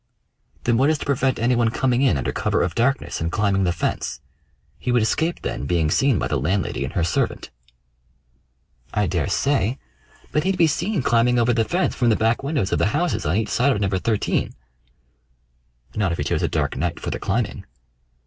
"Then 0.63 0.77
what 0.77 0.89
is 0.89 0.97
to 0.97 1.05
prevent 1.05 1.37
any 1.37 1.55
one 1.55 1.69
coming 1.69 2.01
in 2.01 2.17
under 2.17 2.31
cover 2.31 2.63
of 2.63 2.73
darkness 2.73 3.21
and 3.21 3.31
climbing 3.31 3.65
the 3.65 3.71
fence? 3.71 4.19
He 4.79 4.91
would 4.91 5.03
escape 5.03 5.43
then 5.43 5.67
being 5.67 5.91
seen 5.91 6.17
by 6.17 6.27
the 6.27 6.39
landlady 6.39 6.83
and 6.83 6.93
her 6.93 7.03
servant." 7.03 7.51
"I 8.95 9.05
daresay; 9.05 9.77
but 10.31 10.43
he'd 10.43 10.57
be 10.57 10.65
seen 10.65 11.03
climbing 11.03 11.37
over 11.37 11.53
the 11.53 11.65
fence 11.65 11.93
from 11.93 12.09
the 12.09 12.15
back 12.15 12.41
windows 12.41 12.71
of 12.71 12.79
the 12.79 12.87
houses 12.97 13.27
on 13.27 13.35
each 13.37 13.49
side 13.49 13.71
of 13.73 13.79
No. 13.79 13.87
13." 13.95 14.55
"Not 15.95 16.11
if 16.11 16.17
he 16.17 16.23
chose 16.23 16.41
a 16.41 16.47
dark 16.47 16.75
night 16.75 16.99
for 16.99 17.11
the 17.11 17.19
climbing." 17.19 17.67